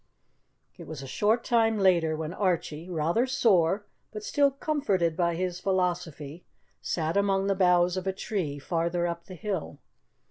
It 0.79 0.87
was 0.87 1.03
a 1.03 1.07
short 1.07 1.43
time 1.43 1.77
later 1.77 2.15
when 2.15 2.33
Archie, 2.33 2.89
rather 2.89 3.27
sore, 3.27 3.85
but 4.11 4.23
still 4.23 4.49
comforted 4.49 5.15
by 5.15 5.35
his 5.35 5.59
philosophy, 5.59 6.43
sat 6.81 7.15
among 7.15 7.45
the 7.45 7.53
boughs 7.53 7.97
of 7.97 8.07
a 8.07 8.13
tree 8.13 8.57
farther 8.57 9.05
up 9.05 9.25
the 9.25 9.35
hill. 9.35 9.77